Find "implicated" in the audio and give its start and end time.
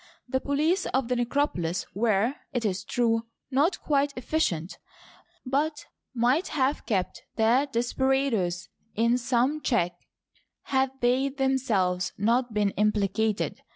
12.71-13.61